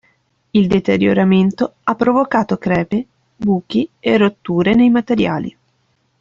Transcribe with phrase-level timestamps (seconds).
[0.49, 3.05] Il deterioramento ha provocato crepe,
[3.35, 5.55] buchi e rotture nei materiali.